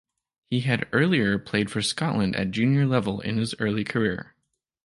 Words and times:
He 0.49 0.61
had 0.61 0.87
earlier 0.91 1.37
played 1.37 1.69
for 1.69 1.83
Scotland 1.83 2.35
at 2.35 2.49
Junior 2.49 2.87
level 2.87 3.19
in 3.21 3.37
his 3.37 3.53
early 3.59 3.83
career. 3.83 4.33